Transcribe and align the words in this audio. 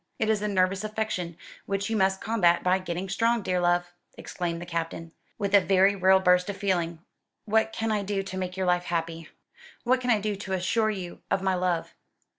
It 0.17 0.31
is 0.31 0.41
a 0.41 0.47
nervous 0.47 0.83
affection, 0.83 1.37
which 1.67 1.87
you 1.91 1.95
must 1.95 2.21
combat 2.21 2.63
by 2.63 2.79
getting 2.79 3.07
strong. 3.07 3.43
Dear 3.43 3.59
love!" 3.59 3.93
exclaimed 4.17 4.59
the 4.59 4.65
Captain, 4.65 5.11
with 5.37 5.53
a 5.53 5.61
very 5.61 5.95
real 5.95 6.19
burst 6.19 6.49
of 6.49 6.57
feeling, 6.57 7.05
"what 7.45 7.71
can 7.71 7.91
I 7.91 8.01
do 8.01 8.23
to 8.23 8.35
make 8.35 8.57
your 8.57 8.65
life 8.65 8.85
happy? 8.85 9.29
what 9.83 10.01
can 10.01 10.09
I 10.09 10.19
do 10.19 10.35
to 10.35 10.53
assure 10.53 10.89
you 10.89 11.21
of 11.29 11.43
my 11.43 11.53
love?" 11.53 11.93